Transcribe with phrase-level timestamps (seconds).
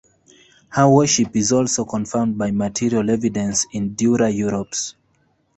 [0.69, 4.95] Her worship is also confirmed by material evidences in Dura-Europos.